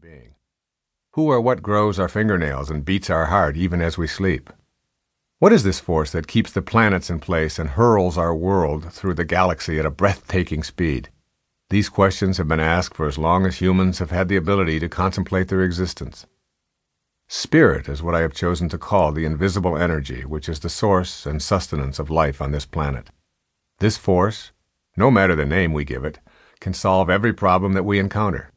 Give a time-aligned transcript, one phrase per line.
[0.00, 0.34] being?
[1.12, 4.48] Who or what grows our fingernails and beats our heart even as we sleep?
[5.38, 9.14] What is this force that keeps the planets in place and hurls our world through
[9.14, 11.10] the galaxy at a breathtaking speed?
[11.68, 14.88] These questions have been asked for as long as humans have had the ability to
[14.88, 16.26] contemplate their existence.
[17.28, 21.26] Spirit is what I have chosen to call the invisible energy which is the source
[21.26, 23.10] and sustenance of life on this planet.
[23.80, 24.52] This force,
[24.96, 26.20] no matter the name we give it,
[26.58, 28.49] can solve every problem that we encounter.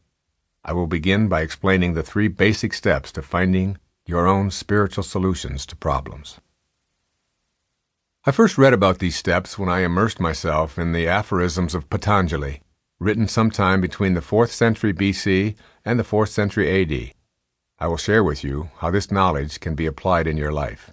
[0.66, 5.65] I will begin by explaining the three basic steps to finding your own spiritual solutions
[5.65, 6.39] to problems.
[8.25, 12.61] I first read about these steps when I immersed myself in the aphorisms of Patanjali,
[12.97, 17.11] written sometime between the 4th century BC and the 4th century AD.
[17.79, 20.92] I will share with you how this knowledge can be applied in your life.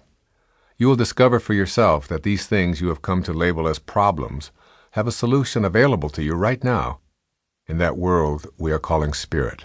[0.75, 4.51] You will discover for yourself that these things you have come to label as problems
[4.91, 6.99] have a solution available to you right now
[7.71, 9.63] in that world we are calling spirit.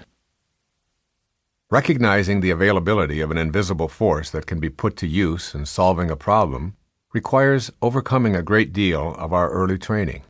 [1.68, 6.12] Recognizing the availability of an invisible force that can be put to use in solving
[6.12, 6.76] a problem
[7.12, 10.22] requires overcoming a great deal of our early training.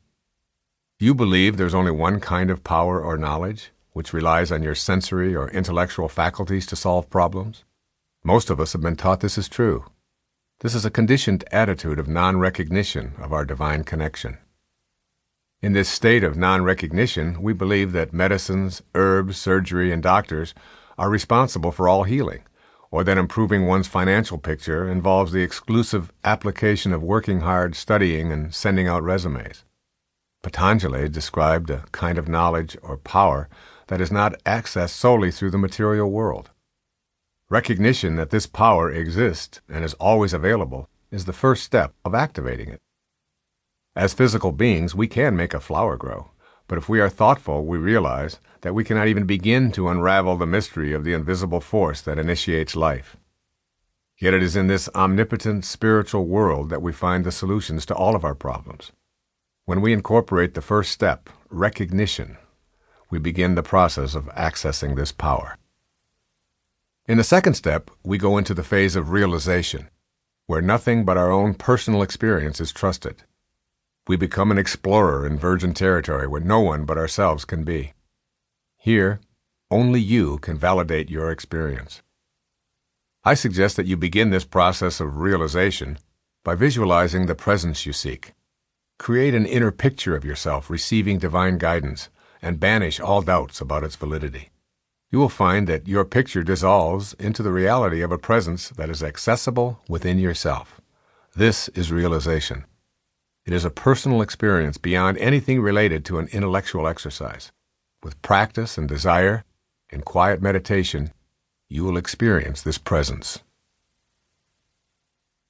[0.98, 5.36] You believe there's only one kind of power or knowledge, which relies on your sensory
[5.36, 7.64] or intellectual faculties to solve problems?
[8.24, 9.84] Most of us have been taught this is true.
[10.60, 14.38] This is a conditioned attitude of non recognition of our divine connection.
[15.60, 20.54] In this state of non recognition, we believe that medicines, herbs, surgery, and doctors
[20.98, 22.42] are responsible for all healing,
[22.90, 28.54] or that improving one's financial picture involves the exclusive application of working hard, studying, and
[28.54, 29.64] sending out resumes.
[30.42, 33.48] Patanjali described a kind of knowledge or power
[33.88, 36.50] that is not accessed solely through the material world.
[37.48, 42.68] Recognition that this power exists and is always available is the first step of activating
[42.68, 42.80] it.
[43.94, 46.30] As physical beings, we can make a flower grow,
[46.68, 50.46] but if we are thoughtful, we realize that we cannot even begin to unravel the
[50.46, 53.16] mystery of the invisible force that initiates life.
[54.18, 58.16] Yet it is in this omnipotent spiritual world that we find the solutions to all
[58.16, 58.92] of our problems.
[59.66, 62.38] When we incorporate the first step, recognition,
[63.10, 65.58] we begin the process of accessing this power.
[67.06, 69.88] In the second step, we go into the phase of realization,
[70.46, 73.22] where nothing but our own personal experience is trusted.
[74.08, 77.92] We become an explorer in virgin territory where no one but ourselves can be.
[78.76, 79.20] Here,
[79.70, 82.02] only you can validate your experience.
[83.24, 85.98] I suggest that you begin this process of realization
[86.44, 88.34] by visualizing the presence you seek.
[89.00, 92.08] Create an inner picture of yourself receiving divine guidance
[92.40, 94.50] and banish all doubts about its validity.
[95.10, 99.02] You will find that your picture dissolves into the reality of a presence that is
[99.02, 100.80] accessible within yourself.
[101.34, 102.64] This is realization.
[103.46, 107.52] It is a personal experience beyond anything related to an intellectual exercise.
[108.02, 109.44] With practice and desire,
[109.88, 111.12] in quiet meditation,
[111.68, 113.38] you will experience this presence.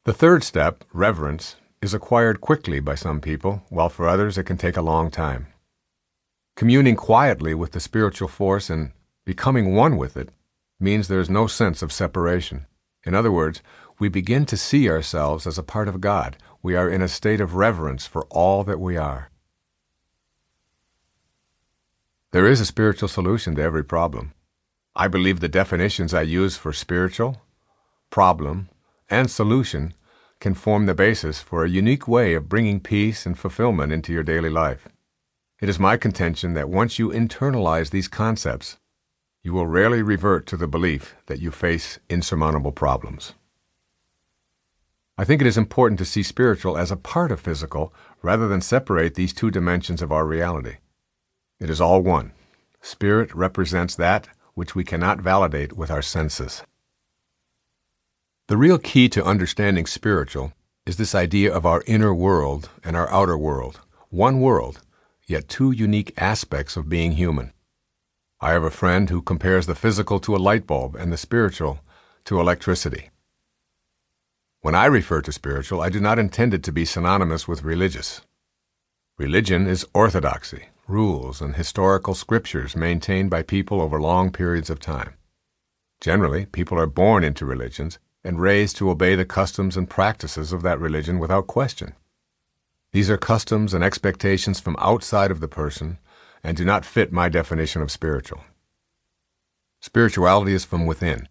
[0.04, 4.58] The third step, reverence, is acquired quickly by some people, while for others it can
[4.58, 5.46] take a long time.
[6.54, 8.92] Communing quietly with the spiritual force and
[9.24, 10.28] becoming one with it
[10.78, 12.66] means there is no sense of separation.
[13.04, 13.62] In other words,
[13.98, 16.36] we begin to see ourselves as a part of God.
[16.66, 19.30] We are in a state of reverence for all that we are.
[22.32, 24.32] There is a spiritual solution to every problem.
[24.96, 27.40] I believe the definitions I use for spiritual,
[28.10, 28.68] problem,
[29.08, 29.94] and solution
[30.40, 34.24] can form the basis for a unique way of bringing peace and fulfillment into your
[34.24, 34.88] daily life.
[35.60, 38.76] It is my contention that once you internalize these concepts,
[39.40, 43.34] you will rarely revert to the belief that you face insurmountable problems.
[45.18, 48.60] I think it is important to see spiritual as a part of physical rather than
[48.60, 50.76] separate these two dimensions of our reality.
[51.58, 52.32] It is all one.
[52.82, 56.62] Spirit represents that which we cannot validate with our senses.
[58.48, 60.52] The real key to understanding spiritual
[60.84, 64.82] is this idea of our inner world and our outer world, one world,
[65.26, 67.52] yet two unique aspects of being human.
[68.40, 71.80] I have a friend who compares the physical to a light bulb and the spiritual
[72.26, 73.10] to electricity.
[74.60, 78.22] When I refer to spiritual, I do not intend it to be synonymous with religious.
[79.18, 85.14] Religion is orthodoxy, rules, and historical scriptures maintained by people over long periods of time.
[86.00, 90.62] Generally, people are born into religions and raised to obey the customs and practices of
[90.62, 91.94] that religion without question.
[92.92, 95.98] These are customs and expectations from outside of the person
[96.42, 98.42] and do not fit my definition of spiritual.
[99.80, 101.28] Spirituality is from within.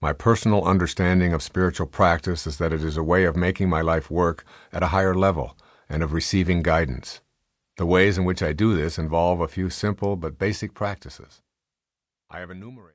[0.00, 3.80] My personal understanding of spiritual practice is that it is a way of making my
[3.80, 5.56] life work at a higher level
[5.88, 7.22] and of receiving guidance.
[7.78, 11.40] The ways in which I do this involve a few simple but basic practices.
[12.28, 12.84] I have enumerated